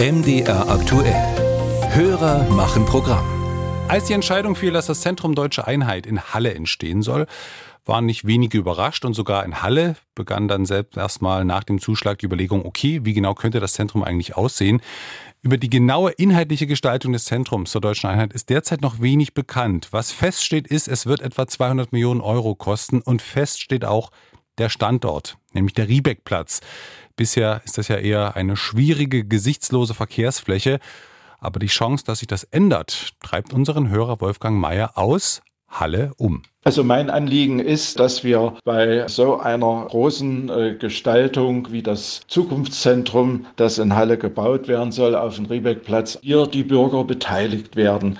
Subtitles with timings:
[0.00, 1.12] MDR aktuell.
[1.90, 3.26] Hörer machen Programm.
[3.88, 7.26] Als die Entscheidung fiel, dass das Zentrum Deutsche Einheit in Halle entstehen soll,
[7.84, 12.18] waren nicht wenige überrascht und sogar in Halle begann dann selbst erstmal nach dem Zuschlag
[12.18, 14.80] die Überlegung, okay, wie genau könnte das Zentrum eigentlich aussehen?
[15.42, 19.88] Über die genaue inhaltliche Gestaltung des Zentrums zur Deutschen Einheit ist derzeit noch wenig bekannt.
[19.90, 24.12] Was feststeht ist, es wird etwa 200 Millionen Euro kosten und fest steht auch
[24.58, 26.60] der Standort, nämlich der Riebeckplatz.
[27.16, 30.78] Bisher ist das ja eher eine schwierige, gesichtslose Verkehrsfläche.
[31.40, 36.42] Aber die Chance, dass sich das ändert, treibt unseren Hörer Wolfgang Mayer aus Halle um.
[36.64, 43.46] Also mein Anliegen ist, dass wir bei so einer großen äh, Gestaltung wie das Zukunftszentrum,
[43.56, 48.18] das in Halle gebaut werden soll, auf dem Riebeckplatz, hier die Bürger beteiligt werden.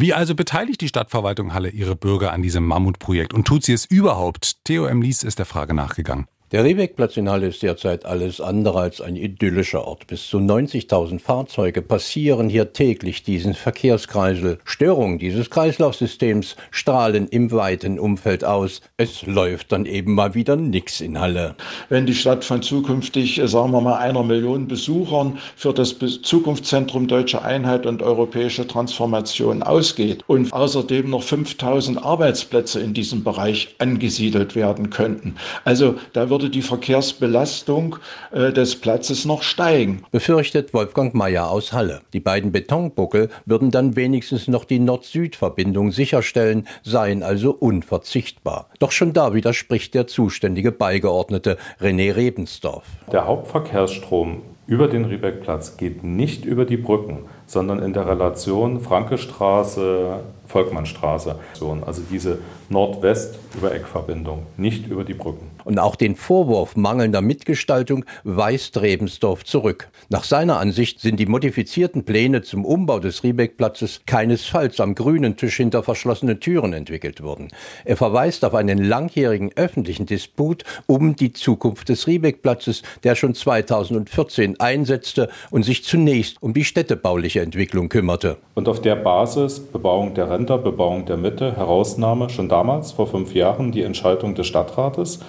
[0.00, 3.84] Wie also beteiligt die Stadtverwaltung Halle ihre Bürger an diesem Mammutprojekt und tut sie es
[3.84, 4.64] überhaupt?
[4.64, 5.02] Theo M.
[5.02, 6.26] Lies ist der Frage nachgegangen.
[6.52, 10.08] Der Rehwegplatz in Halle ist derzeit alles andere als ein idyllischer Ort.
[10.08, 14.58] Bis zu 90.000 Fahrzeuge passieren hier täglich diesen Verkehrskreisel.
[14.64, 18.80] Störungen dieses Kreislaufsystems strahlen im weiten Umfeld aus.
[18.96, 21.54] Es läuft dann eben mal wieder nix in Halle.
[21.88, 27.42] Wenn die Stadt von zukünftig, sagen wir mal, einer Million Besuchern für das Zukunftszentrum Deutsche
[27.42, 34.90] Einheit und europäische Transformation ausgeht und außerdem noch 5000 Arbeitsplätze in diesem Bereich angesiedelt werden
[34.90, 35.36] könnten.
[35.64, 37.96] Also da wird würde die Verkehrsbelastung
[38.32, 40.04] äh, des Platzes noch steigen.
[40.10, 42.00] Befürchtet Wolfgang Mayer aus Halle.
[42.14, 48.70] Die beiden Betonbuckel würden dann wenigstens noch die Nord-Süd-Verbindung sicherstellen, seien also unverzichtbar.
[48.78, 52.84] Doch schon da widerspricht der zuständige Beigeordnete René Rebensdorf.
[53.12, 60.20] Der Hauptverkehrsstrom über den Riebeckplatz geht nicht über die Brücken, sondern in der Relation Frankestraße,
[60.50, 61.38] Volkmannstraße.
[61.86, 65.50] Also diese Nord-West-Übereckverbindung, nicht über die Brücken.
[65.64, 69.88] Und auch den Vorwurf mangelnder Mitgestaltung weist Rebensdorf zurück.
[70.08, 75.56] Nach seiner Ansicht sind die modifizierten Pläne zum Umbau des Riebeckplatzes keinesfalls am grünen Tisch
[75.56, 77.48] hinter verschlossenen Türen entwickelt worden.
[77.84, 84.58] Er verweist auf einen langjährigen öffentlichen Disput um die Zukunft des Riebeckplatzes, der schon 2014
[84.60, 88.38] einsetzte und sich zunächst um die städtebauliche Entwicklung kümmerte.
[88.54, 93.34] Und auf der Basis Bebauung der Ränder, Bebauung der Mitte, Herausnahme schon damals, vor fünf
[93.34, 95.20] Jahren, die Entscheidung des Stadtrates.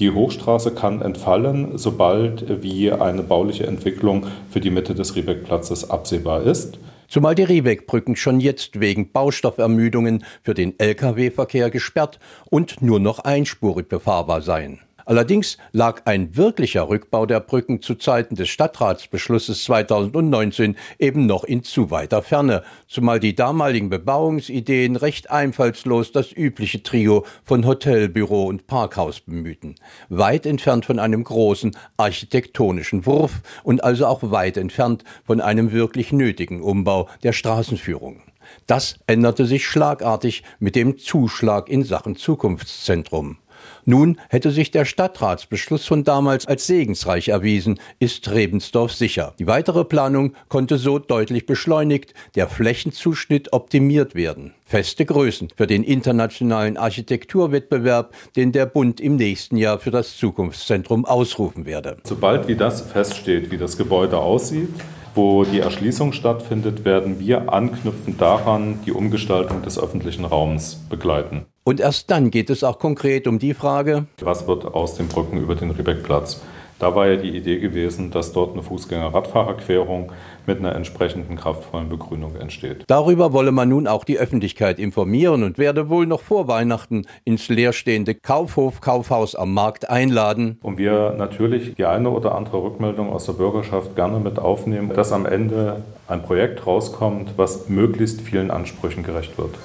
[0.00, 6.42] Die Hochstraße kann entfallen, sobald wie eine bauliche Entwicklung für die Mitte des Riebeckplatzes absehbar
[6.42, 6.80] ist.
[7.06, 12.18] Zumal die Riebeckbrücken schon jetzt wegen Baustoffermüdungen für den Lkw-Verkehr gesperrt
[12.50, 14.80] und nur noch einspurig befahrbar seien.
[15.06, 21.62] Allerdings lag ein wirklicher Rückbau der Brücken zu Zeiten des Stadtratsbeschlusses 2019 eben noch in
[21.62, 28.46] zu weiter Ferne, zumal die damaligen Bebauungsideen recht einfallslos das übliche Trio von Hotel, Büro
[28.46, 29.76] und Parkhaus bemühten.
[30.08, 36.10] Weit entfernt von einem großen architektonischen Wurf und also auch weit entfernt von einem wirklich
[36.12, 38.22] nötigen Umbau der Straßenführung.
[38.66, 43.38] Das änderte sich schlagartig mit dem Zuschlag in Sachen Zukunftszentrum.
[43.84, 49.34] Nun hätte sich der Stadtratsbeschluss von damals als segensreich erwiesen, ist Rebensdorf sicher.
[49.38, 54.54] Die weitere Planung konnte so deutlich beschleunigt, der Flächenzuschnitt optimiert werden.
[54.64, 61.04] Feste Größen für den internationalen Architekturwettbewerb, den der Bund im nächsten Jahr für das Zukunftszentrum
[61.04, 61.98] ausrufen werde.
[62.04, 64.74] Sobald wie das feststeht, wie das Gebäude aussieht,
[65.14, 71.46] wo die Erschließung stattfindet, werden wir anknüpfend daran die Umgestaltung des öffentlichen Raums begleiten.
[71.68, 75.38] Und erst dann geht es auch konkret um die Frage, was wird aus den Brücken
[75.38, 76.40] über den Riebeckplatz?
[76.78, 80.12] Da war ja die Idee gewesen, dass dort eine Fußgänger-Radfahrerquerung
[80.46, 82.84] mit einer entsprechenden kraftvollen Begrünung entsteht.
[82.86, 87.48] Darüber wolle man nun auch die Öffentlichkeit informieren und werde wohl noch vor Weihnachten ins
[87.48, 90.60] leerstehende Kaufhof Kaufhaus am Markt einladen.
[90.62, 95.10] Und wir natürlich die eine oder andere Rückmeldung aus der Bürgerschaft gerne mit aufnehmen, dass
[95.10, 99.56] am Ende ein Projekt rauskommt, was möglichst vielen Ansprüchen gerecht wird.